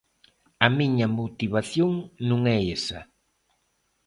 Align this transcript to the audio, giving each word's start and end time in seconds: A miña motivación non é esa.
A 0.65 0.67
miña 0.79 1.07
motivación 1.19 1.91
non 2.29 2.41
é 2.55 2.57
esa. 2.77 2.99